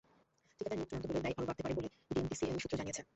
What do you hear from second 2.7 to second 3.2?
জানিয়েছে।